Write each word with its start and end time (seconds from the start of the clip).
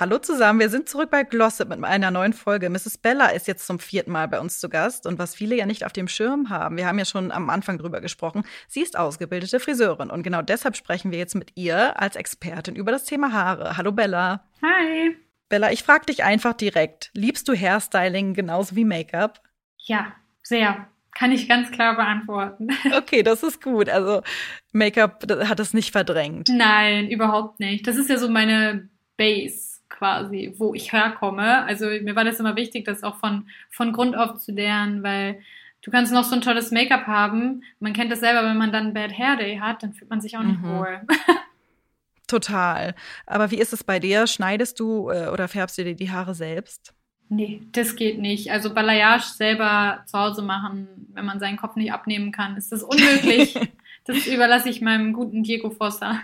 Hallo 0.00 0.18
zusammen, 0.18 0.60
wir 0.60 0.68
sind 0.68 0.88
zurück 0.88 1.10
bei 1.10 1.24
Glossip 1.24 1.70
mit 1.70 1.82
einer 1.82 2.12
neuen 2.12 2.32
Folge. 2.32 2.70
Mrs. 2.70 2.98
Bella 2.98 3.30
ist 3.30 3.48
jetzt 3.48 3.66
zum 3.66 3.80
vierten 3.80 4.12
Mal 4.12 4.28
bei 4.28 4.38
uns 4.38 4.60
zu 4.60 4.68
Gast 4.68 5.06
und 5.06 5.18
was 5.18 5.34
viele 5.34 5.56
ja 5.56 5.66
nicht 5.66 5.84
auf 5.84 5.92
dem 5.92 6.06
Schirm 6.06 6.50
haben, 6.50 6.76
wir 6.76 6.86
haben 6.86 7.00
ja 7.00 7.04
schon 7.04 7.32
am 7.32 7.50
Anfang 7.50 7.78
drüber 7.78 8.00
gesprochen, 8.00 8.44
sie 8.68 8.80
ist 8.80 8.96
ausgebildete 8.96 9.58
Friseurin 9.58 10.08
und 10.10 10.22
genau 10.22 10.40
deshalb 10.40 10.76
sprechen 10.76 11.10
wir 11.10 11.18
jetzt 11.18 11.34
mit 11.34 11.50
ihr 11.56 12.00
als 12.00 12.14
Expertin 12.14 12.76
über 12.76 12.92
das 12.92 13.06
Thema 13.06 13.32
Haare. 13.32 13.76
Hallo 13.76 13.90
Bella. 13.90 14.44
Hi. 14.62 15.16
Bella, 15.48 15.72
ich 15.72 15.82
frage 15.82 16.06
dich 16.06 16.22
einfach 16.22 16.52
direkt, 16.52 17.10
liebst 17.14 17.48
du 17.48 17.54
Hairstyling 17.54 18.34
genauso 18.34 18.76
wie 18.76 18.84
Make-up? 18.84 19.42
Ja, 19.78 20.12
sehr. 20.44 20.86
Kann 21.12 21.32
ich 21.32 21.48
ganz 21.48 21.72
klar 21.72 21.96
beantworten. 21.96 22.68
Okay, 22.96 23.24
das 23.24 23.42
ist 23.42 23.60
gut. 23.60 23.88
Also 23.88 24.22
Make-up 24.70 25.24
hat 25.48 25.58
es 25.58 25.74
nicht 25.74 25.90
verdrängt. 25.90 26.50
Nein, 26.50 27.10
überhaupt 27.10 27.58
nicht. 27.58 27.88
Das 27.88 27.96
ist 27.96 28.08
ja 28.08 28.16
so 28.16 28.28
meine 28.28 28.88
Base 29.16 29.77
quasi, 29.88 30.54
wo 30.56 30.74
ich 30.74 30.92
herkomme. 30.92 31.64
Also 31.64 31.86
mir 31.86 32.16
war 32.16 32.24
das 32.24 32.40
immer 32.40 32.56
wichtig, 32.56 32.84
das 32.84 33.02
auch 33.02 33.16
von, 33.16 33.48
von 33.70 33.92
Grund 33.92 34.16
auf 34.16 34.38
zu 34.38 34.52
lernen, 34.52 35.02
weil 35.02 35.40
du 35.82 35.90
kannst 35.90 36.12
noch 36.12 36.24
so 36.24 36.34
ein 36.34 36.40
tolles 36.40 36.70
Make-up 36.70 37.06
haben. 37.06 37.62
Man 37.80 37.92
kennt 37.92 38.12
das 38.12 38.20
selber, 38.20 38.44
wenn 38.48 38.58
man 38.58 38.72
dann 38.72 38.94
Bad 38.94 39.16
Hair 39.16 39.36
Day 39.36 39.58
hat, 39.58 39.82
dann 39.82 39.92
fühlt 39.92 40.10
man 40.10 40.20
sich 40.20 40.36
auch 40.36 40.42
nicht 40.42 40.60
mhm. 40.60 40.78
wohl. 40.78 41.00
Total. 42.26 42.94
Aber 43.26 43.50
wie 43.50 43.58
ist 43.58 43.72
es 43.72 43.82
bei 43.82 43.98
dir? 43.98 44.26
Schneidest 44.26 44.78
du 44.80 45.10
äh, 45.10 45.28
oder 45.28 45.48
färbst 45.48 45.78
du 45.78 45.84
dir 45.84 45.96
die 45.96 46.10
Haare 46.10 46.34
selbst? 46.34 46.94
Nee, 47.30 47.62
das 47.72 47.96
geht 47.96 48.18
nicht. 48.18 48.50
Also 48.50 48.72
Balayage 48.72 49.34
selber 49.34 50.02
zu 50.06 50.18
Hause 50.18 50.42
machen, 50.42 50.88
wenn 51.12 51.26
man 51.26 51.40
seinen 51.40 51.56
Kopf 51.58 51.76
nicht 51.76 51.92
abnehmen 51.92 52.32
kann, 52.32 52.56
ist 52.56 52.72
das 52.72 52.82
unmöglich. 52.82 53.54
das 54.04 54.26
überlasse 54.26 54.70
ich 54.70 54.80
meinem 54.80 55.12
guten 55.12 55.42
Diego 55.42 55.70
Fossa. 55.70 56.20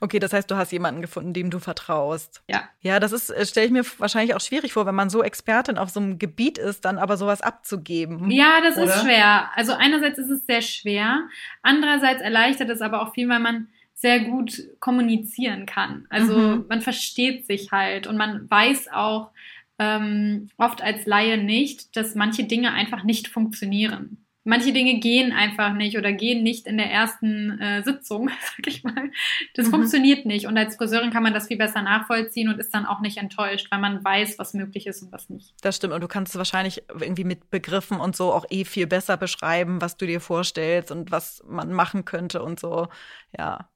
Okay, 0.00 0.18
das 0.18 0.32
heißt, 0.32 0.50
du 0.50 0.56
hast 0.56 0.72
jemanden 0.72 1.02
gefunden, 1.02 1.32
dem 1.32 1.50
du 1.50 1.58
vertraust. 1.58 2.42
Ja. 2.48 2.68
Ja, 2.80 3.00
das 3.00 3.12
ist, 3.12 3.30
äh, 3.30 3.44
stelle 3.46 3.66
ich 3.66 3.72
mir 3.72 3.84
wahrscheinlich 3.98 4.34
auch 4.34 4.40
schwierig 4.40 4.72
vor, 4.72 4.86
wenn 4.86 4.94
man 4.94 5.10
so 5.10 5.22
Expertin 5.22 5.78
auf 5.78 5.90
so 5.90 6.00
einem 6.00 6.18
Gebiet 6.18 6.58
ist, 6.58 6.84
dann 6.84 6.98
aber 6.98 7.16
sowas 7.16 7.40
abzugeben. 7.40 8.30
Ja, 8.30 8.60
das 8.60 8.76
oder? 8.76 8.86
ist 8.86 9.02
schwer. 9.02 9.50
Also 9.54 9.72
einerseits 9.72 10.18
ist 10.18 10.30
es 10.30 10.46
sehr 10.46 10.62
schwer, 10.62 11.28
andererseits 11.62 12.22
erleichtert 12.22 12.70
es 12.70 12.80
aber 12.80 13.02
auch 13.02 13.14
viel, 13.14 13.28
weil 13.28 13.40
man 13.40 13.68
sehr 13.94 14.20
gut 14.20 14.62
kommunizieren 14.80 15.66
kann. 15.66 16.06
Also 16.08 16.38
mhm. 16.38 16.64
man 16.68 16.80
versteht 16.80 17.46
sich 17.46 17.70
halt 17.70 18.06
und 18.06 18.16
man 18.16 18.50
weiß 18.50 18.88
auch 18.92 19.30
ähm, 19.78 20.48
oft 20.56 20.82
als 20.82 21.06
Laie 21.06 21.36
nicht, 21.38 21.96
dass 21.96 22.14
manche 22.14 22.44
Dinge 22.44 22.72
einfach 22.72 23.04
nicht 23.04 23.28
funktionieren 23.28 24.24
manche 24.44 24.72
Dinge 24.72 25.00
gehen 25.00 25.32
einfach 25.32 25.74
nicht 25.74 25.98
oder 25.98 26.12
gehen 26.12 26.42
nicht 26.42 26.66
in 26.66 26.78
der 26.78 26.90
ersten 26.90 27.58
äh, 27.60 27.82
Sitzung, 27.82 28.28
sag 28.56 28.66
ich 28.66 28.82
mal. 28.82 29.10
Das 29.54 29.66
mhm. 29.66 29.70
funktioniert 29.70 30.26
nicht. 30.26 30.46
Und 30.46 30.56
als 30.56 30.76
Friseurin 30.76 31.10
kann 31.10 31.22
man 31.22 31.34
das 31.34 31.48
viel 31.48 31.58
besser 31.58 31.82
nachvollziehen 31.82 32.48
und 32.48 32.58
ist 32.58 32.74
dann 32.74 32.86
auch 32.86 33.00
nicht 33.00 33.18
enttäuscht, 33.18 33.70
weil 33.70 33.80
man 33.80 34.02
weiß, 34.04 34.38
was 34.38 34.54
möglich 34.54 34.86
ist 34.86 35.02
und 35.02 35.12
was 35.12 35.28
nicht. 35.28 35.54
Das 35.62 35.76
stimmt. 35.76 35.94
Und 35.94 36.00
du 36.00 36.08
kannst 36.08 36.34
es 36.34 36.38
wahrscheinlich 36.38 36.82
irgendwie 36.88 37.24
mit 37.24 37.50
Begriffen 37.50 38.00
und 38.00 38.16
so 38.16 38.32
auch 38.32 38.46
eh 38.50 38.64
viel 38.64 38.86
besser 38.86 39.16
beschreiben, 39.16 39.80
was 39.80 39.96
du 39.96 40.06
dir 40.06 40.20
vorstellst 40.20 40.90
und 40.90 41.10
was 41.10 41.42
man 41.46 41.72
machen 41.72 42.04
könnte 42.04 42.42
und 42.42 42.58
so. 42.58 42.88
Ja. 43.36 43.68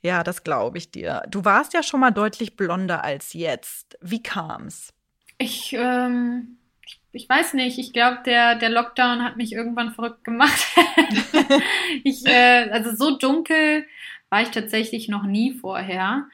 Ja, 0.00 0.22
das 0.22 0.44
glaube 0.44 0.78
ich 0.78 0.92
dir. 0.92 1.22
Du 1.28 1.44
warst 1.44 1.74
ja 1.74 1.82
schon 1.82 1.98
mal 1.98 2.12
deutlich 2.12 2.56
blonder 2.56 3.02
als 3.02 3.32
jetzt. 3.32 3.98
Wie 4.00 4.22
kam's? 4.22 4.92
Ich, 5.38 5.72
ähm, 5.72 6.57
ich 7.18 7.28
weiß 7.28 7.54
nicht, 7.54 7.78
ich 7.78 7.92
glaube, 7.92 8.20
der, 8.24 8.54
der 8.54 8.70
Lockdown 8.70 9.24
hat 9.24 9.36
mich 9.36 9.52
irgendwann 9.52 9.90
verrückt 9.90 10.22
gemacht. 10.22 10.68
ich, 12.04 12.24
äh, 12.24 12.70
also 12.70 12.94
so 12.94 13.18
dunkel 13.18 13.84
war 14.30 14.42
ich 14.42 14.50
tatsächlich 14.50 15.08
noch 15.08 15.24
nie 15.24 15.52
vorher. 15.52 16.28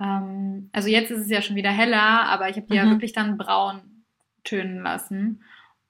Ähm, 0.00 0.70
also 0.72 0.88
jetzt 0.88 1.10
ist 1.10 1.20
es 1.20 1.30
ja 1.30 1.42
schon 1.42 1.56
wieder 1.56 1.70
heller, 1.70 2.24
aber 2.24 2.48
ich 2.48 2.56
habe 2.56 2.66
die 2.68 2.72
mhm. 2.72 2.78
ja 2.78 2.90
wirklich 2.90 3.12
dann 3.12 3.36
braun 3.36 3.82
tönen 4.42 4.82
lassen. 4.82 5.42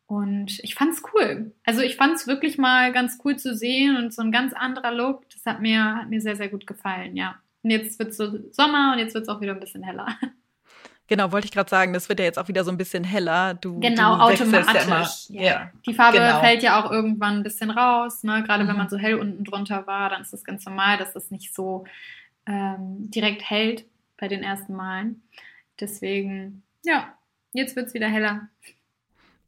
Und 0.06 0.58
ich 0.64 0.74
fand's 0.74 1.00
cool. 1.14 1.52
Also 1.64 1.82
ich 1.82 1.94
fand's 1.94 2.26
wirklich 2.26 2.58
mal 2.58 2.92
ganz 2.92 3.20
cool 3.24 3.36
zu 3.36 3.54
sehen 3.54 3.96
und 3.96 4.12
so 4.12 4.20
ein 4.22 4.32
ganz 4.32 4.52
anderer 4.52 4.90
Look. 4.90 5.30
Das 5.30 5.46
hat 5.46 5.60
mir, 5.60 5.94
hat 5.94 6.10
mir 6.10 6.20
sehr, 6.20 6.34
sehr 6.34 6.48
gut 6.48 6.66
gefallen, 6.66 7.16
ja. 7.16 7.36
Und 7.62 7.70
jetzt 7.70 8.00
wird's 8.00 8.16
so 8.16 8.50
Sommer 8.50 8.94
und 8.94 8.98
jetzt 8.98 9.14
wird's 9.14 9.28
auch 9.28 9.40
wieder 9.40 9.54
ein 9.54 9.60
bisschen 9.60 9.84
heller. 9.84 10.08
Genau, 11.10 11.32
wollte 11.32 11.46
ich 11.46 11.50
gerade 11.50 11.68
sagen, 11.68 11.92
das 11.92 12.08
wird 12.08 12.20
ja 12.20 12.24
jetzt 12.24 12.38
auch 12.38 12.46
wieder 12.46 12.62
so 12.62 12.70
ein 12.70 12.76
bisschen 12.76 13.02
heller. 13.02 13.54
Du, 13.54 13.80
genau, 13.80 14.14
du 14.14 14.22
automatisch. 14.22 15.28
Ja, 15.28 15.42
ja. 15.42 15.70
Die 15.84 15.92
Farbe 15.92 16.18
genau. 16.18 16.38
fällt 16.38 16.62
ja 16.62 16.80
auch 16.80 16.88
irgendwann 16.88 17.38
ein 17.38 17.42
bisschen 17.42 17.72
raus. 17.72 18.22
Ne? 18.22 18.44
Gerade 18.44 18.62
mhm. 18.62 18.68
wenn 18.68 18.76
man 18.76 18.88
so 18.88 18.96
hell 18.96 19.16
unten 19.16 19.42
drunter 19.42 19.88
war, 19.88 20.10
dann 20.10 20.22
ist 20.22 20.32
das 20.32 20.44
ganz 20.44 20.64
normal, 20.64 20.98
dass 20.98 21.12
das 21.12 21.32
nicht 21.32 21.52
so 21.52 21.84
ähm, 22.46 23.10
direkt 23.10 23.50
hält 23.50 23.86
bei 24.18 24.28
den 24.28 24.44
ersten 24.44 24.76
Malen. 24.76 25.20
Deswegen, 25.80 26.62
ja, 26.84 27.12
jetzt 27.54 27.74
wird 27.74 27.88
es 27.88 27.94
wieder 27.94 28.06
heller. 28.06 28.48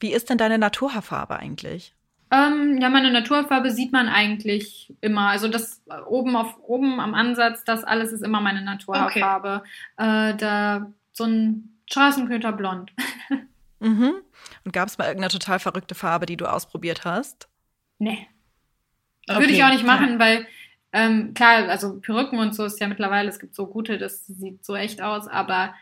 Wie 0.00 0.12
ist 0.12 0.30
denn 0.30 0.38
deine 0.38 0.58
Naturhaarfarbe 0.58 1.38
eigentlich? 1.38 1.94
Ähm, 2.32 2.78
ja, 2.80 2.88
meine 2.88 3.12
Naturfarbe 3.12 3.70
sieht 3.70 3.92
man 3.92 4.08
eigentlich 4.08 4.92
immer. 5.00 5.28
Also 5.28 5.46
das 5.46 5.80
äh, 5.88 6.00
oben 6.08 6.34
auf 6.34 6.58
oben 6.66 6.98
am 6.98 7.14
Ansatz, 7.14 7.62
das 7.62 7.84
alles 7.84 8.10
ist 8.10 8.24
immer 8.24 8.40
meine 8.40 8.62
Naturhaarfarbe. 8.62 9.62
Okay. 9.96 10.30
Äh, 10.30 10.36
da 10.38 10.90
so 11.22 11.28
ein 11.28 11.78
Straßenköter 11.90 12.52
blond. 12.52 12.92
mhm. 13.80 14.14
Und 14.64 14.72
gab 14.72 14.88
es 14.88 14.98
mal 14.98 15.06
irgendeine 15.06 15.32
total 15.32 15.58
verrückte 15.58 15.94
Farbe, 15.94 16.26
die 16.26 16.36
du 16.36 16.46
ausprobiert 16.46 17.04
hast? 17.04 17.48
Nee. 17.98 18.26
Okay, 19.28 19.38
Würde 19.38 19.52
ich 19.52 19.62
auch 19.62 19.70
nicht 19.70 19.86
machen, 19.86 20.18
weil 20.18 20.46
ähm, 20.92 21.32
klar, 21.34 21.68
also 21.68 22.00
Perücken 22.00 22.38
und 22.38 22.54
so 22.54 22.64
ist 22.64 22.80
ja 22.80 22.88
mittlerweile, 22.88 23.28
es 23.28 23.38
gibt 23.38 23.54
so 23.54 23.66
gute, 23.66 23.98
das 23.98 24.26
sieht 24.26 24.64
so 24.64 24.74
echt 24.74 25.00
aus, 25.00 25.28
aber 25.28 25.74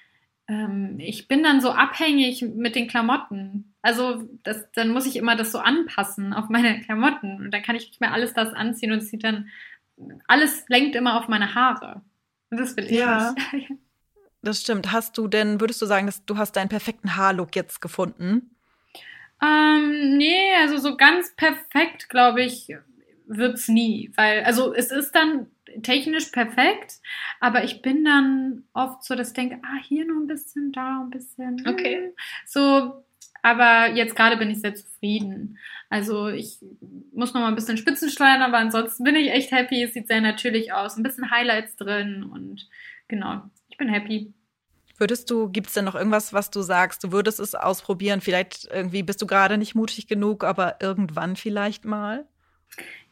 ähm, 0.47 0.97
ich 0.99 1.27
bin 1.27 1.43
dann 1.43 1.61
so 1.61 1.71
abhängig 1.71 2.43
mit 2.43 2.77
den 2.77 2.87
Klamotten. 2.87 3.75
Also 3.83 4.29
das, 4.43 4.71
dann 4.73 4.91
muss 4.91 5.07
ich 5.07 5.17
immer 5.17 5.37
das 5.37 5.53
so 5.53 5.59
anpassen 5.59 6.33
auf 6.33 6.49
meine 6.49 6.81
Klamotten 6.81 7.37
und 7.37 7.51
dann 7.51 7.63
kann 7.63 7.77
ich 7.77 7.87
nicht 7.87 8.01
mehr 8.01 8.13
alles 8.13 8.35
das 8.35 8.53
anziehen 8.53 8.93
und 8.93 8.99
es 8.99 9.09
sieht 9.09 9.25
dann, 9.25 9.49
alles 10.29 10.69
lenkt 10.69 10.95
immer 10.97 11.19
auf 11.19 11.29
meine 11.29 11.55
Haare. 11.55 12.03
Und 12.51 12.61
das 12.61 12.77
will 12.77 12.85
ich 12.85 12.99
ja. 12.99 13.35
nicht. 13.53 13.71
Das 14.43 14.63
stimmt. 14.63 14.91
Hast 14.93 15.19
du 15.19 15.29
denn, 15.29 15.61
würdest 15.61 15.83
du 15.83 15.87
sagen, 15.87 16.07
dass 16.07 16.25
du 16.25 16.39
hast 16.39 16.53
deinen 16.57 16.69
perfekten 16.69 17.17
Haarlook 17.17 17.55
jetzt 17.57 17.81
gefunden? 17.81 18.57
Ähm, 19.43 20.17
nee, 20.17 20.55
also 20.61 20.79
so 20.79 20.97
ganz 20.97 21.35
perfekt, 21.37 22.09
glaube 22.09 22.43
ich, 22.43 22.75
wird's 23.27 23.69
nie. 23.69 24.13
Weil, 24.17 24.45
also 24.45 24.75
es 24.75 24.91
ist 24.91 25.13
dann 25.13 25.47
technisch 25.83 26.27
perfekt, 26.27 26.97
aber 27.39 27.65
ich 27.65 27.83
bin 27.83 28.05
dann 28.05 28.65
oft 28.73 29.05
so, 29.05 29.15
dass 29.15 29.29
ich 29.29 29.35
denke, 29.35 29.61
ah, 29.63 29.83
hier 29.83 30.05
noch 30.05 30.17
ein 30.17 30.27
bisschen, 30.27 30.73
da 30.73 31.01
ein 31.01 31.11
bisschen. 31.11 31.65
Okay. 31.67 32.13
So, 32.47 33.05
aber 33.43 33.95
jetzt 33.95 34.17
gerade 34.17 34.37
bin 34.37 34.51
ich 34.51 34.61
sehr 34.61 34.75
zufrieden. 34.75 35.59
Also 35.89 36.29
ich 36.29 36.59
muss 37.13 37.33
noch 37.33 37.41
mal 37.41 37.49
ein 37.49 37.55
bisschen 37.55 37.79
Spitzen 37.79 38.11
steuern, 38.11 38.43
aber 38.43 38.59
ansonsten 38.59 39.05
bin 39.05 39.17
ich 39.17 39.31
echt 39.31 39.53
happy. 39.53 39.83
Es 39.83 39.95
sieht 39.95 40.09
sehr 40.09 40.21
natürlich 40.21 40.73
aus. 40.73 40.97
Ein 40.97 41.03
bisschen 41.03 41.31
Highlights 41.31 41.77
drin 41.77 42.25
und 42.25 42.69
genau 43.09 43.43
bin 43.81 43.89
happy. 43.89 44.33
Würdest 44.97 45.31
du, 45.31 45.49
gibt 45.49 45.69
es 45.69 45.73
denn 45.73 45.87
noch 45.87 45.95
irgendwas, 45.95 46.33
was 46.33 46.51
du 46.51 46.61
sagst, 46.61 47.03
du 47.03 47.11
würdest 47.11 47.41
es 47.41 47.55
ausprobieren? 47.55 48.21
Vielleicht 48.21 48.69
irgendwie 48.71 49.03
bist 49.03 49.21
du 49.23 49.27
gerade 49.27 49.57
nicht 49.57 49.75
mutig 49.75 50.07
genug, 50.07 50.45
aber 50.45 50.77
irgendwann 50.81 51.37
vielleicht 51.37 51.87
mal? 51.87 52.27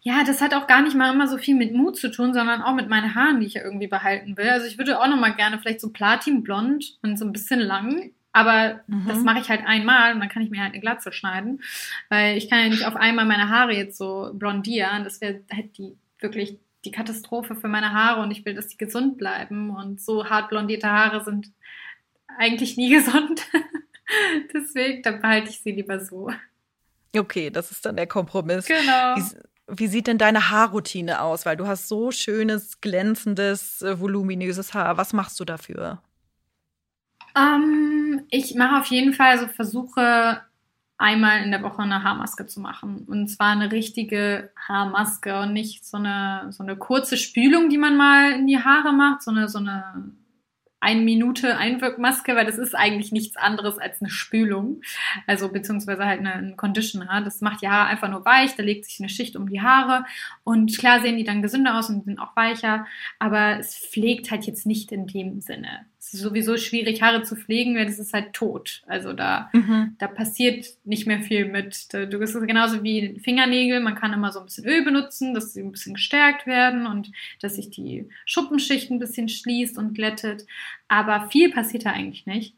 Ja, 0.01 0.23
das 0.25 0.41
hat 0.41 0.55
auch 0.55 0.67
gar 0.67 0.83
nicht 0.83 0.95
mal 0.95 1.13
immer 1.13 1.27
so 1.27 1.39
viel 1.39 1.57
mit 1.57 1.75
Mut 1.75 1.97
zu 1.97 2.11
tun, 2.11 2.35
sondern 2.35 2.63
auch 2.63 2.75
mit 2.75 2.89
meinen 2.89 3.15
Haaren, 3.15 3.41
die 3.41 3.47
ich 3.47 3.55
ja 3.55 3.65
irgendwie 3.65 3.89
behalten 3.89 4.37
will. 4.37 4.49
Also 4.49 4.67
ich 4.67 4.79
würde 4.79 5.01
auch 5.01 5.09
noch 5.09 5.19
mal 5.19 5.35
gerne 5.35 5.59
vielleicht 5.59 5.81
so 5.81 5.91
Platinblond 5.91 6.99
und 7.03 7.19
so 7.19 7.25
ein 7.25 7.33
bisschen 7.33 7.61
lang. 7.61 8.13
Aber 8.33 8.81
mhm. 8.87 9.07
das 9.09 9.25
mache 9.25 9.41
ich 9.41 9.49
halt 9.49 9.67
einmal 9.67 10.13
und 10.13 10.21
dann 10.21 10.29
kann 10.29 10.43
ich 10.43 10.51
mir 10.51 10.61
halt 10.61 10.73
eine 10.73 10.81
Glatze 10.81 11.11
schneiden. 11.11 11.63
Weil 12.11 12.37
ich 12.37 12.51
kann 12.51 12.61
ja 12.61 12.69
nicht 12.69 12.87
auf 12.87 12.97
einmal 12.97 13.25
meine 13.25 13.49
Haare 13.49 13.75
jetzt 13.75 13.97
so 13.97 14.31
blondieren. 14.35 15.05
Das 15.05 15.21
wäre 15.23 15.41
halt 15.51 15.77
die 15.79 15.97
wirklich 16.21 16.59
die 16.89 16.97
Katastrophe 16.97 17.55
für 17.55 17.69
meine 17.69 17.93
Haare 17.93 18.23
und 18.23 18.31
ich 18.31 18.45
will, 18.45 18.55
dass 18.55 18.69
die 18.69 18.79
gesund 18.79 19.19
bleiben. 19.19 19.71
Und 19.71 20.01
so 20.01 20.29
hart 20.29 20.49
blondierte 20.49 20.91
Haare 20.91 21.23
sind 21.23 21.53
eigentlich 22.39 22.77
nie 22.77 22.91
gesund. 22.95 23.47
Deswegen, 24.55 25.03
dann 25.03 25.21
behalte 25.21 25.51
ich 25.51 25.61
sie 25.61 25.73
lieber 25.73 26.01
so. 26.01 26.31
Okay, 27.17 27.51
das 27.51 27.71
ist 27.71 27.85
dann 27.85 27.97
der 27.97 28.07
Kompromiss. 28.07 28.67
Genau. 28.67 29.17
Wie, 29.17 29.23
wie 29.69 29.87
sieht 29.87 30.07
denn 30.07 30.19
deine 30.19 30.51
Haarroutine 30.51 31.21
aus? 31.21 31.45
Weil 31.45 31.57
du 31.57 31.67
hast 31.67 31.89
so 31.89 32.11
schönes, 32.11 32.81
glänzendes, 32.81 33.83
äh, 33.83 34.01
voluminöses 34.01 34.73
Haar. 34.73 34.97
Was 34.97 35.13
machst 35.13 35.39
du 35.41 35.45
dafür? 35.45 36.03
Ähm, 37.37 38.23
ich 38.31 38.55
mache 38.55 38.81
auf 38.81 38.87
jeden 38.87 39.13
Fall 39.13 39.39
so 39.39 39.47
Versuche, 39.49 40.43
einmal 40.99 41.43
in 41.43 41.53
der 41.53 41.63
Woche 41.63 41.83
eine 41.83 42.03
Haarmaske 42.03 42.47
zu 42.47 42.61
machen. 42.61 43.07
Und 43.07 43.29
zwar 43.29 43.53
eine 43.53 43.73
richtige 43.73 44.51
Haarmaske 44.57 45.41
und 45.41 45.53
nicht 45.53 45.87
so 45.87 45.97
eine, 45.97 46.49
so 46.51 46.63
eine 46.63 46.77
kurze 46.77 47.17
Spülung, 47.17 47.71
die 47.71 47.79
man 47.79 47.97
mal 47.97 48.33
in 48.33 48.47
die 48.47 48.59
Haare 48.59 48.93
macht, 48.93 49.23
so 49.23 49.31
eine, 49.31 49.49
so 49.49 49.59
eine 49.59 50.13
eine 50.81 51.01
Minute 51.01 51.57
Einwirkmaske, 51.57 52.37
weil 52.37 52.47
das 52.47 52.59
ist 52.59 52.75
eigentlich 52.75 53.11
nichts 53.11 53.37
anderes 53.37 53.79
als 53.79 54.01
eine 54.01 54.11
Spülung. 54.11 54.81
Also 55.27 55.49
beziehungsweise 55.49 56.05
halt 56.05 56.25
ein 56.25 56.57
Conditioner. 56.57 57.21
Das 57.23 57.41
macht 57.41 57.63
die 57.63 57.69
Haare 57.69 57.89
einfach 57.89 58.09
nur 58.09 58.25
weich, 58.25 58.55
da 58.55 58.63
legt 58.63 58.85
sich 58.85 59.01
eine 59.01 59.09
Schicht 59.09 59.35
um 59.37 59.49
die 59.49 59.61
Haare 59.61 60.05
und 60.45 60.79
klar 60.79 61.01
sehen 61.01 61.17
die 61.17 61.25
dann 61.25 61.43
gesünder 61.43 61.79
aus 61.79 61.89
und 61.89 62.05
sind 62.05 62.21
auch 62.21 62.37
weicher, 62.37 62.87
aber 63.19 63.59
es 63.59 63.77
pflegt 63.77 64.31
halt 64.31 64.47
jetzt 64.47 64.67
nicht 64.67 64.93
in 64.93 65.07
dem 65.07 65.41
Sinne 65.41 65.87
ist 66.15 66.21
sowieso 66.21 66.57
schwierig, 66.57 67.03
Haare 67.03 67.23
zu 67.23 67.37
pflegen, 67.37 67.77
weil 67.77 67.87
das 67.87 67.99
ist 67.99 68.13
halt 68.13 68.33
tot. 68.33 68.83
Also 68.87 69.13
da, 69.13 69.51
mhm. 69.53 69.97
da 69.99 70.07
passiert 70.07 70.67
nicht 70.85 71.07
mehr 71.07 71.21
viel 71.21 71.47
mit. 71.47 71.93
Du 71.93 72.19
bist 72.19 72.35
genauso 72.47 72.83
wie 72.83 73.19
Fingernägel. 73.23 73.81
Man 73.81 73.95
kann 73.95 74.13
immer 74.13 74.33
so 74.33 74.41
ein 74.41 74.47
bisschen 74.47 74.67
Öl 74.67 74.85
benutzen, 74.85 75.35
dass 75.35 75.55
sie 75.55 75.63
ein 75.63 75.73
bisschen 75.73 75.95
gestärkt 75.95 76.47
werden 76.47 76.87
und 76.87 77.11
dass 77.41 77.57
sich 77.57 77.71
die 77.71 78.09
Schuppenschicht 78.25 78.91
ein 78.91 78.99
bisschen 78.99 79.29
schließt 79.29 79.79
und 79.79 79.95
glättet. 79.95 80.47
Aber 80.89 81.29
viel 81.31 81.51
passiert 81.51 81.87
da 81.87 81.91
eigentlich 81.91 82.27
nicht. 82.27 82.55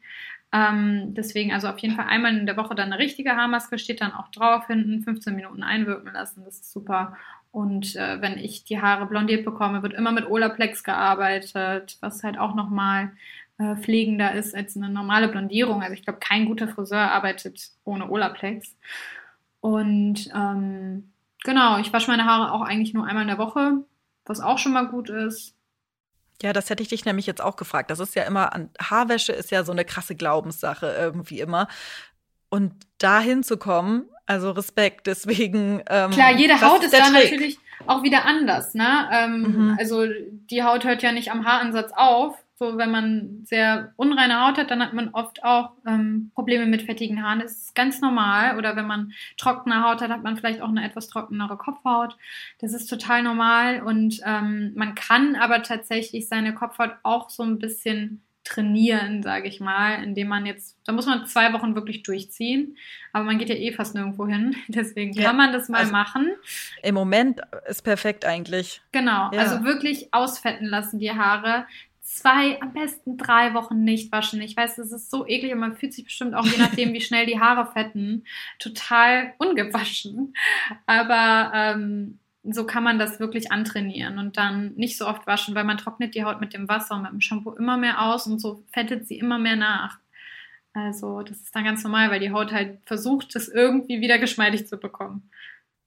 Ähm, 0.52 1.14
deswegen 1.14 1.52
also 1.52 1.68
auf 1.68 1.78
jeden 1.78 1.94
Fall 1.94 2.06
einmal 2.06 2.36
in 2.36 2.46
der 2.46 2.56
Woche 2.56 2.74
dann 2.74 2.92
eine 2.92 3.00
richtige 3.00 3.36
Haarmaske, 3.36 3.78
steht 3.78 4.00
dann 4.00 4.12
auch 4.12 4.28
drauf 4.28 4.66
hinten, 4.66 5.02
15 5.02 5.34
Minuten 5.34 5.62
einwirken 5.62 6.12
lassen, 6.12 6.42
das 6.44 6.56
ist 6.56 6.72
super. 6.72 7.16
Und 7.52 7.96
äh, 7.96 8.20
wenn 8.20 8.38
ich 8.38 8.64
die 8.64 8.80
Haare 8.80 9.06
blondiert 9.06 9.44
bekomme, 9.44 9.82
wird 9.82 9.94
immer 9.94 10.12
mit 10.12 10.26
Olaplex 10.26 10.84
gearbeitet, 10.84 11.98
was 12.00 12.22
halt 12.22 12.38
auch 12.38 12.54
nochmal 12.54 13.12
äh, 13.58 13.76
pflegender 13.76 14.32
ist 14.32 14.54
als 14.54 14.76
eine 14.76 14.88
normale 14.88 15.28
Blondierung. 15.28 15.82
Also 15.82 15.94
ich 15.94 16.02
glaube, 16.02 16.20
kein 16.20 16.46
guter 16.46 16.68
Friseur 16.68 17.10
arbeitet 17.12 17.70
ohne 17.84 18.10
Olaplex. 18.10 18.76
Und 19.60 20.30
ähm, 20.34 21.12
genau, 21.44 21.78
ich 21.78 21.92
wasche 21.92 22.10
meine 22.10 22.24
Haare 22.24 22.52
auch 22.52 22.62
eigentlich 22.62 22.94
nur 22.94 23.06
einmal 23.06 23.22
in 23.22 23.28
der 23.28 23.38
Woche, 23.38 23.84
was 24.24 24.40
auch 24.40 24.58
schon 24.58 24.72
mal 24.72 24.88
gut 24.88 25.10
ist. 25.10 25.54
Ja, 26.42 26.52
das 26.52 26.70
hätte 26.70 26.82
ich 26.82 26.88
dich 26.88 27.04
nämlich 27.04 27.26
jetzt 27.26 27.42
auch 27.42 27.56
gefragt. 27.56 27.90
Das 27.90 28.00
ist 28.00 28.14
ja 28.14 28.22
immer 28.24 28.54
an 28.54 28.70
Haarwäsche 28.80 29.32
ist 29.32 29.50
ja 29.50 29.64
so 29.64 29.72
eine 29.72 29.84
krasse 29.84 30.14
Glaubenssache 30.14 30.94
irgendwie 30.98 31.40
immer. 31.40 31.68
Und 32.48 32.72
dahin 32.98 33.42
zu 33.42 33.56
kommen, 33.58 34.06
also 34.26 34.50
Respekt, 34.50 35.06
deswegen. 35.06 35.82
Ähm, 35.88 36.10
Klar, 36.10 36.32
jede 36.32 36.60
Haut 36.60 36.82
ist, 36.82 36.92
ist 36.92 36.98
dann 36.98 37.12
natürlich 37.12 37.58
auch 37.86 38.02
wieder 38.02 38.24
anders, 38.24 38.74
ne? 38.74 39.08
Ähm, 39.12 39.42
mhm. 39.42 39.76
Also 39.78 40.04
die 40.50 40.62
Haut 40.62 40.84
hört 40.84 41.02
ja 41.02 41.12
nicht 41.12 41.30
am 41.30 41.44
Haaransatz 41.44 41.92
auf. 41.94 42.36
So, 42.60 42.76
wenn 42.76 42.90
man 42.90 43.40
sehr 43.46 43.94
unreine 43.96 44.46
Haut 44.46 44.58
hat, 44.58 44.70
dann 44.70 44.82
hat 44.82 44.92
man 44.92 45.08
oft 45.14 45.42
auch 45.42 45.70
ähm, 45.86 46.30
Probleme 46.34 46.66
mit 46.66 46.82
fettigen 46.82 47.24
Haaren. 47.24 47.40
Das 47.40 47.52
ist 47.52 47.74
ganz 47.74 48.02
normal. 48.02 48.58
Oder 48.58 48.76
wenn 48.76 48.86
man 48.86 49.14
trockene 49.38 49.82
Haut 49.82 50.02
hat, 50.02 50.10
hat 50.10 50.22
man 50.22 50.36
vielleicht 50.36 50.60
auch 50.60 50.68
eine 50.68 50.84
etwas 50.84 51.08
trockenere 51.08 51.56
Kopfhaut. 51.56 52.18
Das 52.58 52.74
ist 52.74 52.84
total 52.84 53.22
normal. 53.22 53.80
Und 53.80 54.20
ähm, 54.26 54.72
man 54.76 54.94
kann 54.94 55.36
aber 55.36 55.62
tatsächlich 55.62 56.28
seine 56.28 56.52
Kopfhaut 56.52 56.90
auch 57.02 57.30
so 57.30 57.44
ein 57.44 57.58
bisschen 57.58 58.20
trainieren, 58.44 59.22
sage 59.22 59.48
ich 59.48 59.60
mal, 59.60 60.02
indem 60.02 60.28
man 60.28 60.44
jetzt, 60.44 60.76
da 60.84 60.92
muss 60.92 61.06
man 61.06 61.26
zwei 61.26 61.52
Wochen 61.52 61.74
wirklich 61.74 62.02
durchziehen, 62.02 62.76
aber 63.12 63.24
man 63.24 63.38
geht 63.38 63.48
ja 63.48 63.54
eh 63.54 63.70
fast 63.72 63.94
nirgendwo 63.94 64.26
hin, 64.26 64.56
deswegen 64.68 65.12
ja, 65.12 65.24
kann 65.24 65.36
man 65.36 65.52
das 65.52 65.68
mal 65.68 65.80
also 65.80 65.92
machen. 65.92 66.32
Im 66.82 66.94
Moment 66.94 67.40
ist 67.68 67.82
perfekt 67.82 68.24
eigentlich. 68.24 68.80
Genau, 68.92 69.30
ja. 69.32 69.40
also 69.40 69.64
wirklich 69.64 70.12
ausfetten 70.12 70.66
lassen 70.66 70.98
die 70.98 71.12
Haare, 71.12 71.66
zwei, 72.12 72.60
am 72.60 72.72
besten 72.72 73.16
drei 73.16 73.54
Wochen 73.54 73.84
nicht 73.84 74.10
waschen. 74.10 74.42
Ich 74.42 74.56
weiß, 74.56 74.76
das 74.76 74.90
ist 74.90 75.10
so 75.10 75.26
eklig 75.26 75.52
und 75.52 75.60
man 75.60 75.76
fühlt 75.76 75.94
sich 75.94 76.04
bestimmt 76.04 76.34
auch, 76.34 76.44
je 76.44 76.58
nachdem, 76.58 76.92
wie 76.92 77.00
schnell 77.00 77.24
die 77.24 77.38
Haare 77.38 77.70
fetten, 77.72 78.24
total 78.58 79.34
ungewaschen. 79.38 80.34
Aber 80.86 81.52
ähm, 81.54 82.18
so 82.42 82.66
kann 82.66 82.82
man 82.82 82.98
das 82.98 83.20
wirklich 83.20 83.52
antrainieren 83.52 84.18
und 84.18 84.36
dann 84.36 84.74
nicht 84.74 84.96
so 84.98 85.06
oft 85.06 85.26
waschen, 85.26 85.54
weil 85.54 85.64
man 85.64 85.78
trocknet 85.78 86.14
die 86.14 86.24
Haut 86.24 86.40
mit 86.40 86.52
dem 86.52 86.68
Wasser 86.68 86.96
und 86.96 87.02
mit 87.02 87.12
dem 87.12 87.20
Shampoo 87.20 87.52
immer 87.52 87.76
mehr 87.76 88.02
aus 88.02 88.26
und 88.26 88.40
so 88.40 88.64
fettet 88.72 89.06
sie 89.06 89.18
immer 89.18 89.38
mehr 89.38 89.56
nach. 89.56 89.98
Also 90.72 91.22
das 91.22 91.38
ist 91.38 91.54
dann 91.54 91.64
ganz 91.64 91.84
normal, 91.84 92.10
weil 92.10 92.20
die 92.20 92.32
Haut 92.32 92.52
halt 92.52 92.78
versucht, 92.86 93.34
das 93.34 93.48
irgendwie 93.48 94.00
wieder 94.00 94.18
geschmeidig 94.18 94.66
zu 94.66 94.78
bekommen. 94.78 95.30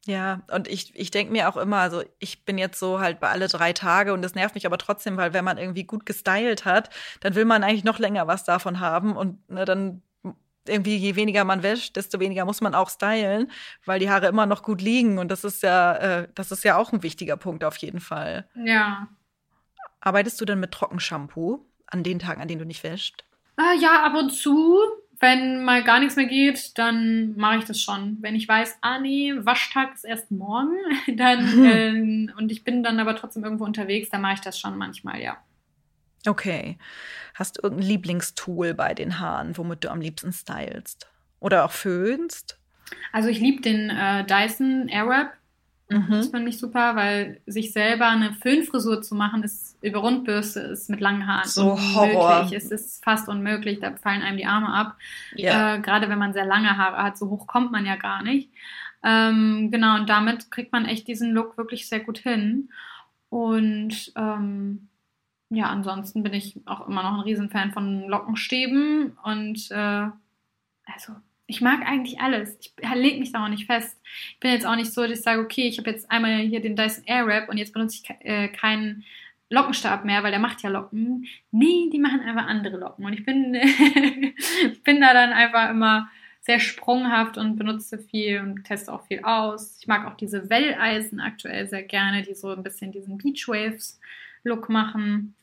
Ja, 0.06 0.42
und 0.52 0.68
ich, 0.68 0.94
ich 0.96 1.12
denke 1.12 1.32
mir 1.32 1.48
auch 1.48 1.56
immer, 1.56 1.78
also 1.78 2.04
ich 2.20 2.44
bin 2.44 2.58
jetzt 2.58 2.78
so 2.78 3.00
halt 3.00 3.22
bei 3.22 3.30
alle 3.30 3.48
drei 3.48 3.72
Tage 3.72 4.14
und 4.14 4.22
das 4.22 4.36
nervt 4.36 4.54
mich 4.54 4.66
aber 4.66 4.78
trotzdem, 4.78 5.16
weil 5.16 5.34
wenn 5.34 5.46
man 5.46 5.58
irgendwie 5.58 5.86
gut 5.86 6.06
gestylt 6.06 6.66
hat, 6.66 6.90
dann 7.22 7.36
will 7.36 7.46
man 7.46 7.64
eigentlich 7.64 7.86
noch 7.86 8.00
länger 8.00 8.28
was 8.28 8.44
davon 8.44 8.82
haben 8.82 9.16
und 9.16 9.50
ne, 9.50 9.64
dann 9.64 10.02
irgendwie 10.68 10.96
je 10.98 11.16
weniger 11.16 11.44
man 11.46 11.64
wäscht, 11.64 11.96
desto 11.96 12.20
weniger 12.20 12.46
muss 12.46 12.62
man 12.62 12.76
auch 12.76 12.90
stylen, 12.90 13.52
weil 13.86 14.00
die 14.00 14.10
Haare 14.10 14.28
immer 14.28 14.46
noch 14.46 14.64
gut 14.64 14.82
liegen 14.82 15.20
und 15.20 15.30
das 15.30 15.44
ist 15.44 15.64
ja, 15.64 15.96
äh, 15.96 16.28
das 16.36 16.52
ist 16.52 16.64
ja 16.64 16.78
auch 16.78 16.92
ein 16.92 17.04
wichtiger 17.04 17.38
Punkt 17.38 17.64
auf 17.64 17.78
jeden 17.78 18.00
Fall. 18.00 18.48
Ja. 18.56 19.08
Arbeitest 20.02 20.40
du 20.42 20.46
denn 20.46 20.60
mit 20.60 20.72
Trockenshampoo 20.72 21.66
an 21.88 22.04
den 22.04 22.20
Tagen, 22.20 22.42
an 22.42 22.48
denen 22.48 22.60
du 22.60 22.66
nicht 22.66 22.84
wäscht? 22.84 23.24
Äh, 23.58 23.80
ja, 23.80 24.04
ab 24.04 24.16
und 24.16 24.32
zu. 24.32 24.80
Wenn 25.24 25.64
mal 25.64 25.86
gar 25.86 26.02
nichts 26.02 26.18
mehr 26.18 26.26
geht, 26.26 26.78
dann 26.78 27.34
mache 27.38 27.60
ich 27.60 27.64
das 27.64 27.80
schon. 27.80 28.18
Wenn 28.20 28.36
ich 28.36 28.46
weiß, 28.46 28.80
ah 28.82 29.00
nee, 29.00 29.34
Waschtag 29.38 29.94
ist 29.94 30.04
erst 30.04 30.32
morgen, 30.32 30.76
dann 31.16 31.64
äh, 31.64 32.28
und 32.38 32.52
ich 32.52 32.66
bin 32.66 32.84
dann 32.84 33.00
aber 33.00 33.16
trotzdem 33.16 33.46
irgendwo 33.46 33.64
unterwegs, 33.64 34.10
dann 34.10 34.20
mache 34.20 34.34
ich 34.34 34.42
das 34.42 34.60
schon 34.60 34.78
manchmal, 34.78 35.22
ja. 35.22 35.38
Okay. 36.28 36.78
Hast 37.36 37.56
du 37.56 37.62
irgendein 37.64 37.88
Lieblingstool 37.88 38.74
bei 38.74 38.94
den 38.94 39.18
Haaren, 39.20 39.58
womit 39.58 39.86
du 39.86 39.92
am 39.92 40.02
liebsten 40.02 40.34
stylst? 40.34 41.08
Oder 41.40 41.64
auch 41.64 41.72
föhnst? 41.72 42.60
Also 43.14 43.30
ich 43.30 43.40
liebe 43.40 43.62
den 43.62 43.92
äh, 43.92 44.26
Dyson 44.26 44.90
Airwrap. 44.90 45.38
Mhm. 45.90 46.08
Das 46.10 46.28
finde 46.28 46.50
ich 46.50 46.58
super, 46.58 46.96
weil 46.96 47.42
sich 47.46 47.74
selber 47.74 48.08
eine 48.08 48.34
Föhnfrisur 48.34 49.02
zu 49.02 49.16
machen, 49.16 49.44
ist 49.44 49.78
über 49.82 50.00
Rundbürste, 50.00 50.62
ist 50.62 50.90
mit 50.90 51.02
langen 51.02 51.28
Haaren 51.28 51.48
so 51.48 51.74
unmöglich. 51.74 51.96
Horror. 51.96 52.50
Es 52.52 52.72
ist 52.72 53.04
fast 53.04 53.28
unmöglich, 53.28 53.80
da 53.80 53.96
fallen 53.98 54.22
einem 54.22 54.38
die 54.38 54.46
Arme 54.46 54.70
ab. 54.70 54.98
Ja. 55.36 55.76
Äh, 55.76 55.82
Gerade 55.82 56.10
wenn 56.10 56.20
man 56.20 56.34
sehr 56.34 56.46
lange 56.46 56.78
Haare 56.78 57.04
hat, 57.04 57.18
so 57.18 57.30
hoch 57.30 57.48
kommt 57.48 57.72
man 57.72 57.86
ja 57.86 57.96
gar 57.96 58.24
nicht. 58.24 58.50
Ähm, 59.04 59.70
genau, 59.72 59.96
und 59.98 60.10
damit 60.10 60.50
kriegt 60.50 60.72
man 60.72 60.86
echt 60.86 61.08
diesen 61.08 61.32
Look 61.32 61.58
wirklich 61.58 61.88
sehr 61.90 62.00
gut 62.00 62.18
hin. 62.18 62.70
Und 63.30 64.14
ähm, 64.16 64.88
ja, 65.50 65.66
ansonsten 65.66 66.24
bin 66.24 66.34
ich 66.34 66.62
auch 66.66 66.88
immer 66.88 67.04
noch 67.04 67.16
ein 67.16 67.20
Riesenfan 67.20 67.74
von 67.74 68.08
Lockenstäben 68.08 69.18
und 69.24 69.70
äh, 69.72 70.08
also 70.86 71.14
ich 71.48 71.62
mag 71.62 71.86
eigentlich 71.86 72.20
alles. 72.20 72.58
Ich 72.60 72.74
lege 72.96 73.20
mich 73.20 73.32
da 73.32 73.44
auch 73.44 73.50
nicht 73.50 73.66
fest. 73.66 74.00
Ich 74.32 74.40
bin 74.40 74.52
jetzt 74.52 74.66
auch 74.66 74.76
nicht 74.76 74.94
so, 74.94 75.02
dass 75.02 75.20
ich 75.20 75.22
sage, 75.22 75.42
okay, 75.42 75.68
ich 75.68 75.78
habe 75.78 75.90
jetzt 75.90 76.10
einmal 76.10 76.38
hier 76.40 76.62
den 76.62 76.76
Dyson 76.76 77.04
Airwrap 77.06 77.50
und 77.50 77.58
jetzt 77.58 77.74
benutze 77.74 78.02
ich 78.02 78.10
äh, 78.26 78.48
keinen 78.48 79.04
Lockenstab 79.50 80.06
mehr, 80.06 80.24
weil 80.24 80.32
der 80.32 80.40
macht 80.40 80.64
ja 80.64 80.70
Locken. 80.70 81.28
Nee, 81.52 81.90
die 81.92 82.00
machen 82.00 82.22
einfach 82.22 82.48
andere 82.48 82.78
Locken. 82.78 83.06
Und 83.06 83.14
ich 83.14 83.26
bin, 83.26 83.54
bin 84.84 85.02
da 85.02 85.14
dann 85.14 85.32
einfach 85.32 85.70
immer 85.70 86.10
sehr 86.42 86.60
sprunghaft 86.60 87.38
und 87.38 87.56
benutze 87.56 88.00
viel 88.00 88.40
und 88.40 88.64
teste 88.64 88.92
auch 88.92 89.06
viel 89.06 89.22
aus. 89.24 89.78
Ich 89.80 89.88
mag 89.88 90.06
auch 90.06 90.18
diese 90.18 90.50
Welleisen 90.50 91.20
aktuell 91.20 91.68
sehr 91.68 91.84
gerne, 91.84 92.24
die 92.24 92.34
so 92.34 92.50
ein 92.50 92.64
bisschen 92.64 92.92
diesen 92.92 93.18
Beachwaves 93.18 94.00
Look 94.44 94.70
machen. 94.70 95.36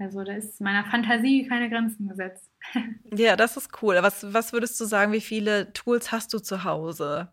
Also 0.00 0.24
da 0.24 0.32
ist 0.32 0.60
meiner 0.62 0.84
Fantasie 0.86 1.46
keine 1.46 1.68
Grenzen 1.68 2.08
gesetzt. 2.08 2.50
ja, 3.14 3.36
das 3.36 3.58
ist 3.58 3.82
cool. 3.82 3.98
Was, 4.00 4.32
was 4.32 4.54
würdest 4.54 4.80
du 4.80 4.86
sagen, 4.86 5.12
wie 5.12 5.20
viele 5.20 5.74
Tools 5.74 6.10
hast 6.10 6.32
du 6.32 6.38
zu 6.38 6.64
Hause? 6.64 7.28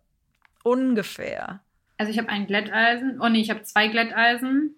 Ungefähr. 0.63 1.61
Also 1.97 2.11
ich 2.11 2.17
habe 2.17 2.27
ein 2.27 2.45
Glätteisen. 2.45 3.21
Oh 3.21 3.29
nee, 3.29 3.39
ich 3.39 3.49
habe 3.49 3.63
zwei 3.63 3.87
Glätteisen. 3.87 4.75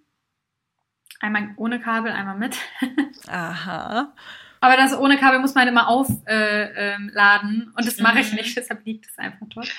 Einmal 1.20 1.50
ohne 1.58 1.80
Kabel, 1.80 2.12
einmal 2.12 2.38
mit. 2.38 2.58
Aha. 3.28 4.14
Aber 4.62 4.78
das 4.78 4.96
ohne 4.96 5.18
Kabel 5.18 5.40
muss 5.40 5.56
man 5.56 5.68
immer 5.68 5.88
aufladen 5.88 6.26
äh, 6.28 6.96
ähm, 6.96 7.74
und 7.76 7.88
das 7.88 8.00
mache 8.00 8.20
ich 8.20 8.32
mhm. 8.32 8.38
nicht, 8.38 8.56
deshalb 8.58 8.86
liegt 8.86 9.08
es 9.08 9.18
einfach 9.18 9.48
dort. 9.50 9.72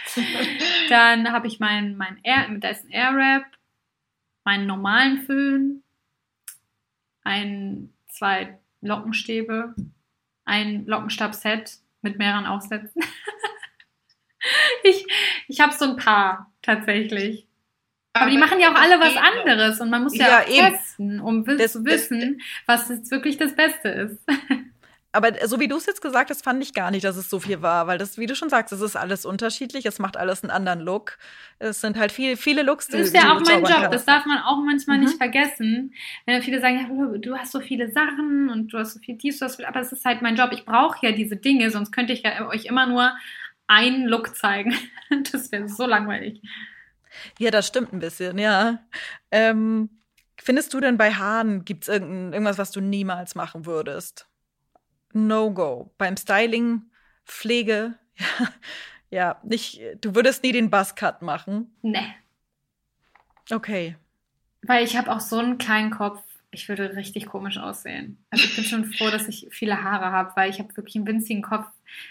Dann 0.89 1.31
habe 1.31 1.47
ich 1.47 1.61
mein, 1.61 1.97
mein 1.97 2.19
Air, 2.23 2.47
da 2.59 2.71
ist 2.71 2.87
ein 2.87 2.91
Airwrap, 2.91 3.45
meinen 4.45 4.67
normalen 4.67 5.19
Föhn, 5.19 5.83
ein 7.23 7.93
zwei 8.21 8.59
Lockenstäbe, 8.83 9.75
ein 10.45 10.85
Lockenstab-Set 10.85 11.79
mit 12.03 12.19
mehreren 12.19 12.45
Aufsätzen. 12.45 13.03
ich 14.85 15.07
ich 15.49 15.61
habe 15.61 15.73
so 15.73 15.87
ein 15.87 15.97
paar 15.97 16.53
tatsächlich. 16.61 17.47
Aber, 18.13 18.25
Aber 18.25 18.31
die 18.31 18.39
machen 18.39 18.61
ja 18.61 18.73
auch 18.73 18.79
alle 18.79 19.01
was 19.01 19.17
anderes 19.17 19.81
und 19.81 19.89
man 19.89 20.03
muss 20.03 20.17
ja, 20.17 20.27
ja 20.27 20.41
auch 20.41 20.45
testen, 20.45 21.21
um 21.21 21.45
das, 21.45 21.73
zu 21.73 21.85
wissen, 21.85 22.43
was 22.67 22.89
jetzt 22.91 23.11
wirklich 23.11 23.39
das 23.39 23.55
Beste 23.57 23.89
ist. 23.89 24.21
Aber 25.13 25.33
so 25.49 25.59
wie 25.59 25.67
du 25.67 25.77
es 25.77 25.87
jetzt 25.87 26.03
gesagt 26.03 26.31
hast, 26.31 26.45
fand 26.45 26.63
ich 26.63 26.73
gar 26.73 26.93
nicht, 26.93 27.03
dass 27.03 27.17
es 27.17 27.29
so 27.29 27.41
viel 27.41 27.63
war, 27.63 27.89
weil 27.89 27.99
das, 27.99 28.17
wie 28.17 28.27
du 28.27 28.37
schon 28.37 28.49
sagst, 28.49 28.73
es 28.73 28.81
ist 28.81 28.95
alles 28.95 29.27
unterschiedlich, 29.27 29.85
es 29.85 29.99
macht 29.99 30.17
alles 30.17 30.45
einen 30.45 30.53
anderen 30.53 30.79
Look. 30.81 31.19
Es 31.59 31.81
sind 31.81 31.99
halt 31.99 32.13
viel, 32.13 32.37
viele 32.37 32.63
Looks, 32.63 32.87
die 32.87 32.99
Das 32.99 33.09
ist 33.09 33.17
ja 33.17 33.33
auch 33.33 33.41
mein 33.41 33.61
Job, 33.61 33.71
kannst. 33.71 33.93
das 33.93 34.05
darf 34.05 34.25
man 34.27 34.39
auch 34.39 34.59
manchmal 34.65 34.99
mhm. 34.99 35.05
nicht 35.05 35.17
vergessen. 35.17 35.95
Wenn 36.27 36.41
viele 36.43 36.61
sagen, 36.61 36.77
ja, 36.77 37.19
du 37.19 37.37
hast 37.37 37.51
so 37.51 37.61
viele 37.61 37.91
Sachen 37.91 38.51
und 38.51 38.73
du 38.73 38.79
hast 38.79 38.95
so 38.95 39.01
viel 39.01 39.17
dies, 39.17 39.41
du 39.41 39.47
hast 39.47 39.57
viel, 39.57 39.65
aber 39.65 39.81
es 39.81 39.91
ist 39.91 40.05
halt 40.05 40.23
mein 40.23 40.37
Job. 40.37 40.51
Ich 40.53 40.65
brauche 40.65 41.05
ja 41.05 41.11
diese 41.13 41.37
Dinge, 41.37 41.71
sonst 41.73 41.91
könnte 41.91 42.13
ich 42.13 42.23
ja 42.23 42.47
euch 42.47 42.67
immer 42.67 42.87
nur 42.87 43.13
einen 43.67 44.07
Look 44.07 44.37
zeigen. 44.37 44.75
Das 45.33 45.51
wäre 45.51 45.69
so 45.69 45.87
langweilig. 45.87 46.41
Ja, 47.41 47.51
das 47.51 47.67
stimmt 47.67 47.93
ein 47.93 47.99
bisschen, 47.99 48.39
ja. 48.39 48.79
Ähm, 49.33 49.91
findest 50.41 50.73
du 50.73 50.79
denn 50.79 50.97
bei 50.97 51.13
Haaren, 51.13 51.65
gibt 51.65 51.83
es 51.83 51.89
irgendwas, 51.89 52.59
was 52.59 52.71
du 52.71 52.81
niemals 52.81 53.35
machen 53.35 53.67
würdest? 53.67 54.30
No-Go. 55.13 55.91
Beim 55.99 56.17
Styling, 56.17 56.83
Pflege, 57.25 57.95
ja, 58.39 58.49
ja, 59.11 59.41
nicht, 59.43 59.81
du 60.01 60.15
würdest 60.15 60.43
nie 60.43 60.53
den 60.53 60.71
Buzzcut 60.71 61.23
machen. 61.23 61.75
Nee. 61.83 62.15
Okay. 63.51 63.97
Weil 64.63 64.85
ich 64.85 64.97
habe 64.97 65.11
auch 65.11 65.21
so 65.21 65.39
einen 65.39 65.59
kleinen 65.59 65.91
Kopf. 65.91 66.23
Ich 66.53 66.69
würde 66.69 66.97
richtig 66.97 67.27
komisch 67.27 67.59
aussehen. 67.59 68.19
Also 68.31 68.45
ich 68.45 68.57
bin 68.57 68.65
schon 68.65 68.85
froh, 68.85 69.11
dass 69.11 69.29
ich 69.29 69.49
viele 69.51 69.83
Haare 69.83 70.13
habe, 70.13 70.33
weil 70.37 70.51
ich 70.51 70.59
habe 70.59 70.77
wirklich 70.77 70.97
einen 70.97 71.07
winzigen 71.07 71.43
Kopf. 71.43 71.67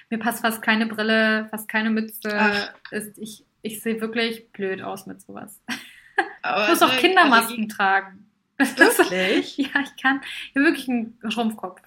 Mir 0.09 0.17
passt 0.17 0.41
fast 0.41 0.61
keine 0.61 0.87
Brille, 0.87 1.47
fast 1.49 1.67
keine 1.67 1.89
Mütze. 1.89 2.71
Ist, 2.91 3.17
ich 3.17 3.45
ich 3.61 3.81
sehe 3.81 3.99
wirklich 4.01 4.51
blöd 4.51 4.81
aus 4.81 5.05
mit 5.05 5.21
sowas. 5.21 5.61
Aber 6.41 6.63
ich 6.63 6.69
muss 6.69 6.81
auch 6.81 6.95
Kindermasken 6.97 7.63
also 7.63 7.75
tragen. 7.75 8.25
Wirklich? 8.57 9.57
ja, 9.57 9.81
ich 9.83 10.01
kann. 10.01 10.21
Ich 10.49 10.55
habe 10.55 10.65
wirklich 10.65 10.89
einen 10.89 11.17
Schrumpfkopf. 11.27 11.81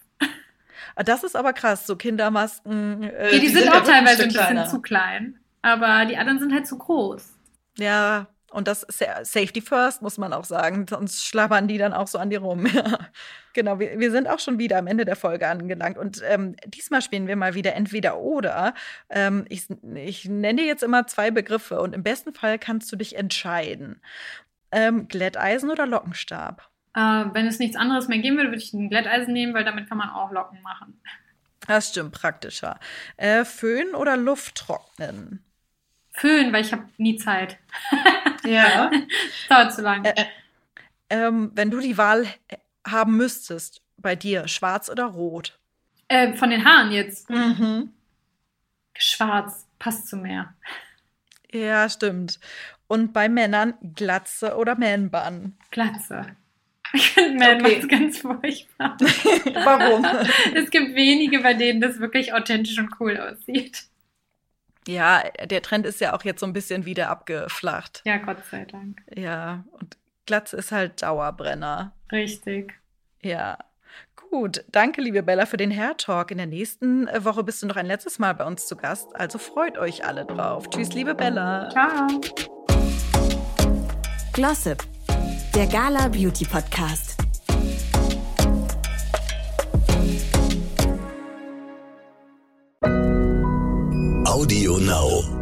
Ah, 0.95 1.03
das 1.03 1.25
ist 1.25 1.37
aber 1.37 1.53
krass, 1.53 1.87
so 1.87 1.97
Kindermasken. 1.97 3.03
Äh, 3.03 3.31
die, 3.33 3.41
die, 3.41 3.49
sind, 3.49 3.65
sind 3.65 3.73
auch 3.73 3.85
teilweise 3.85 4.23
ein 4.23 4.29
bisschen 4.29 4.47
kleiner. 4.47 4.67
zu 4.67 4.81
klein. 4.81 5.39
Aber 5.63 6.05
die 6.07 6.17
anderen 6.17 6.39
sind 6.39 6.53
halt 6.53 6.67
zu 6.67 6.77
groß. 6.77 7.33
Ja, 7.79 8.27
und 8.53 8.69
das 8.69 8.87
Safety 9.23 9.63
First, 9.63 10.03
muss 10.03 10.19
man 10.19 10.33
auch 10.33 10.45
sagen. 10.45 10.87
Sonst 10.89 11.25
schlabbern 11.25 11.69
die 11.69 11.79
dann 11.79 11.95
auch 11.95 12.07
so 12.07 12.19
an 12.19 12.29
die 12.29 12.37
rum. 12.37 12.67
genau, 13.55 13.79
wir, 13.79 13.99
wir 13.99 14.11
sind 14.11 14.29
auch 14.29 14.41
schon 14.41 14.59
wieder 14.59 14.79
am 14.79 14.87
Ende 14.87 15.05
der 15.05 15.17
Folge 15.17 15.49
angelangt. 15.49 15.97
Und 15.97 16.23
ähm, 16.27 16.57
diesmal 16.67 17.01
spielen 17.01 17.27
wir 17.27 17.37
mal 17.37 17.55
wieder 17.55 17.75
entweder 17.75 18.19
oder. 18.19 18.75
Ähm, 19.09 19.47
ich, 19.49 19.69
ich 19.95 20.27
nenne 20.27 20.61
dir 20.61 20.67
jetzt 20.67 20.83
immer 20.83 21.07
zwei 21.07 21.31
Begriffe 21.31 21.81
und 21.81 21.95
im 21.95 22.03
besten 22.03 22.35
Fall 22.35 22.59
kannst 22.59 22.93
du 22.93 22.97
dich 22.97 23.17
entscheiden. 23.17 24.03
Ähm, 24.71 25.09
Glätteisen 25.09 25.71
oder 25.71 25.87
Lockenstab? 25.87 26.72
Äh, 26.95 27.25
wenn 27.33 27.47
es 27.47 27.59
nichts 27.59 27.77
anderes 27.77 28.09
mehr 28.09 28.19
geben 28.19 28.37
würde, 28.37 28.51
würde 28.51 28.63
ich 28.63 28.73
ein 28.73 28.91
Glätteisen 28.91 29.33
nehmen, 29.33 29.55
weil 29.55 29.65
damit 29.65 29.89
kann 29.89 29.99
man 29.99 30.11
auch 30.11 30.31
Locken 30.31 30.61
machen. 30.63 31.01
Das 31.67 31.91
stimmt, 31.91 32.13
praktischer. 32.13 32.79
Äh, 33.17 33.45
Föhn 33.45 33.95
oder 33.95 34.17
Lufttrocknen? 34.17 35.45
Föhn, 36.13 36.53
weil 36.53 36.65
ich 36.65 36.73
habe 36.73 36.89
nie 36.99 37.17
Zeit. 37.17 37.59
Ja. 38.45 38.91
dauert 39.49 39.73
zu 39.73 39.83
lang. 39.83 40.05
Äh, 40.05 40.15
äh, 40.17 40.25
ähm, 41.11 41.53
wenn 41.55 41.71
du 41.71 41.79
die 41.79 41.97
Wahl 41.97 42.27
haben 42.85 43.17
müsstest, 43.17 43.83
bei 43.99 44.17
dir, 44.17 44.49
schwarz 44.49 44.91
oder 44.91 45.05
rot? 45.05 45.61
Äh, 46.09 46.35
von 46.35 46.51
den 46.51 46.65
Haaren 46.65 46.91
jetzt. 46.91 47.31
Mhm. 47.31 47.93
Schwarz, 48.95 49.69
passt 49.79 50.09
zu 50.09 50.17
mehr. 50.17 50.55
Ja, 51.53 51.89
stimmt. 51.89 52.41
Und 52.89 53.13
bei 53.13 53.29
Männern 53.29 53.75
Glatze 53.95 54.57
oder 54.57 54.75
Man-Bun? 54.75 55.57
Glatze. 55.71 56.37
Ich 56.93 57.11
finde 57.11 57.39
Man 57.39 57.61
okay. 57.61 57.87
ganz 57.89 58.19
furchtbar. 58.19 58.97
Warum? 59.01 60.05
es 60.55 60.71
gibt 60.71 60.95
wenige, 60.95 61.41
bei 61.41 61.55
denen 61.55 61.81
das 61.81 62.01
wirklich 62.01 62.35
authentisch 62.35 62.79
und 62.79 63.01
cool 63.01 63.17
aussieht. 63.19 63.85
Ja, 64.87 65.23
der 65.45 65.63
Trend 65.63 65.87
ist 65.87 66.01
ja 66.01 66.15
auch 66.15 66.25
jetzt 66.25 66.41
so 66.41 66.47
ein 66.47 66.53
bisschen 66.53 66.85
wieder 66.85 67.09
abgeflacht. 67.09 68.03
Ja, 68.05 68.19
Gott 68.19 68.45
sei 68.51 68.65
Dank. 68.65 69.01
Ja, 69.15 69.65
und 69.73 69.97
Glatz 70.27 70.53
ist 70.53 70.73
halt 70.73 71.03
Dauerbrenner. 71.03 71.95
Richtig. 72.11 72.75
Ja. 73.23 73.59
Gut, 74.31 74.65
danke, 74.69 75.03
liebe 75.03 75.23
Bella, 75.23 75.45
für 75.45 75.59
den 75.59 75.71
Hair 75.71 75.99
Talk. 75.99 76.31
In 76.31 76.39
der 76.39 76.47
nächsten 76.47 77.07
Woche 77.07 77.45
bist 77.45 77.63
du 77.63 77.67
noch 77.67 77.77
ein 77.77 77.87
letztes 77.87 78.19
Mal 78.19 78.35
bei 78.35 78.45
uns 78.45 78.67
zu 78.67 78.77
Gast, 78.77 79.15
also 79.15 79.39
freut 79.39 79.77
euch 79.77 80.07
alle 80.07 80.25
drauf. 80.25 80.71
Tschüss, 80.71 80.95
liebe 80.95 81.15
Bella. 81.15 81.69
Ciao. 81.69 82.21
Glossip, 84.33 84.83
der 85.54 85.66
Gala 85.66 86.09
Beauty 86.09 86.44
Podcast. 86.44 87.16
Audio 94.25 94.78
Now. 94.78 95.42